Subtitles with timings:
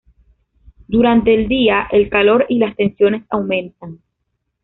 [0.87, 3.99] Durante el día, el calor y las tensiones aumentan.